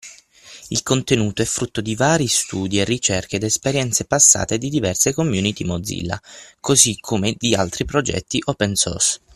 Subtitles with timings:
[0.69, 5.63] Il contenuto è frutto di vari studi e ricerche da esperienze passate di diverse community
[5.63, 6.19] Mozilla,
[6.59, 9.19] così come di altri progetti Open Source.